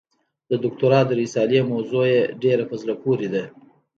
[0.49, 3.43] د دوکتورا د رسالې موضوع یې ډېره په زړه پورې ده.